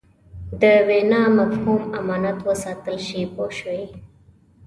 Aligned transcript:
د 0.61 0.63
وینا 0.87 1.21
مفهوم 1.37 1.81
امانت 1.99 2.37
وساتل 2.49 2.97
شي 3.07 3.21
پوه 3.33 3.49
شوې!. 3.59 3.83